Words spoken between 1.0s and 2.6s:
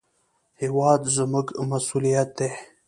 زموږ مسوولیت دی